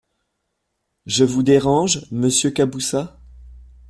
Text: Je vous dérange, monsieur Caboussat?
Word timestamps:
Je 1.05 1.23
vous 1.23 1.43
dérange, 1.43 2.07
monsieur 2.09 2.49
Caboussat? 2.49 3.19